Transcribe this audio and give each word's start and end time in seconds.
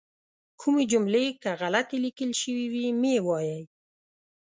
کومې 0.61 0.83
جملې 0.91 1.25
که 1.43 1.49
غلطې 1.61 1.97
لیکل 2.05 2.31
شوي 2.41 2.65
وي 2.73 2.85
مه 2.99 3.09
یې 3.15 3.19
وایئ. 3.27 3.61